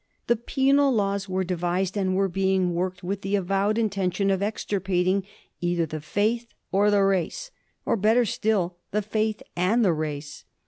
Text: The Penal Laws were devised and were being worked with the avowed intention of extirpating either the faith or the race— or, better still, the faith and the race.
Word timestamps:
The 0.25 0.35
Penal 0.35 0.91
Laws 0.91 1.29
were 1.29 1.43
devised 1.43 1.95
and 1.95 2.15
were 2.15 2.27
being 2.27 2.73
worked 2.73 3.03
with 3.03 3.21
the 3.21 3.35
avowed 3.35 3.77
intention 3.77 4.31
of 4.31 4.41
extirpating 4.41 5.27
either 5.59 5.85
the 5.85 6.01
faith 6.01 6.55
or 6.71 6.89
the 6.89 7.03
race— 7.03 7.51
or, 7.85 7.95
better 7.95 8.25
still, 8.25 8.77
the 8.89 9.03
faith 9.03 9.43
and 9.55 9.85
the 9.85 9.93
race. 9.93 10.43